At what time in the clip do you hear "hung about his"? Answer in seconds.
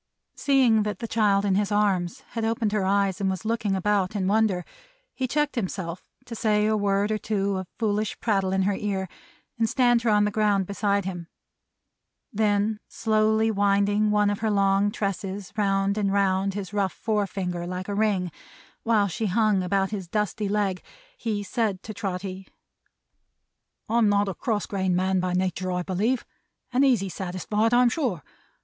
19.27-20.07